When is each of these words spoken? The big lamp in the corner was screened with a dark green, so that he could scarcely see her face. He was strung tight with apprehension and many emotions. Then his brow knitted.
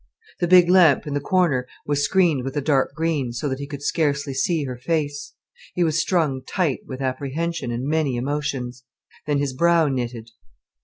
The 0.39 0.47
big 0.47 0.67
lamp 0.67 1.05
in 1.05 1.13
the 1.13 1.19
corner 1.21 1.67
was 1.85 2.03
screened 2.03 2.43
with 2.43 2.57
a 2.57 2.59
dark 2.61 2.91
green, 2.95 3.33
so 3.33 3.47
that 3.47 3.59
he 3.59 3.67
could 3.67 3.83
scarcely 3.83 4.33
see 4.33 4.63
her 4.63 4.75
face. 4.79 5.33
He 5.75 5.83
was 5.83 6.01
strung 6.01 6.41
tight 6.43 6.79
with 6.87 7.01
apprehension 7.01 7.69
and 7.69 7.85
many 7.85 8.15
emotions. 8.15 8.83
Then 9.27 9.37
his 9.37 9.53
brow 9.53 9.89
knitted. 9.89 10.31